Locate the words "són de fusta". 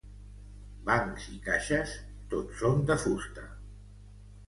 2.65-3.49